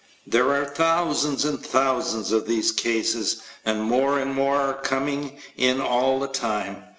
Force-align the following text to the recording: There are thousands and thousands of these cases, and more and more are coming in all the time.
There 0.25 0.49
are 0.51 0.65
thousands 0.65 1.45
and 1.45 1.63
thousands 1.63 2.31
of 2.31 2.47
these 2.47 2.71
cases, 2.71 3.43
and 3.63 3.83
more 3.83 4.17
and 4.17 4.33
more 4.33 4.57
are 4.57 4.81
coming 4.81 5.37
in 5.57 5.79
all 5.79 6.19
the 6.19 6.27
time. 6.27 6.85